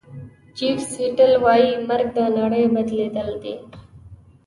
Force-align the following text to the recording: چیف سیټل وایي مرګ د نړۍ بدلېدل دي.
چیف 0.57 0.77
سیټل 0.93 1.31
وایي 1.43 1.71
مرګ 1.87 2.07
د 2.17 2.19
نړۍ 2.37 2.63
بدلېدل 2.73 3.29
دي. 3.43 3.55